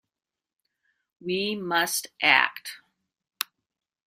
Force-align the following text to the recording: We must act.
We 1.23 1.55
must 1.55 2.07
act. 2.23 2.77